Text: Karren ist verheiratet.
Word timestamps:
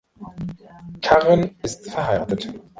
Karren 1.03 1.53
ist 1.61 1.91
verheiratet. 1.91 2.55